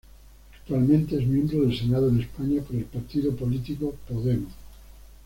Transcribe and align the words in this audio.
Actualmente 0.55 1.15
es 1.21 1.27
miembro 1.27 1.61
del 1.61 1.77
Senado 1.77 2.09
de 2.09 2.21
España 2.21 2.59
por 2.63 2.75
el 2.75 2.85
partido 2.85 3.35
político 3.35 3.93
Podemos. 4.09 4.51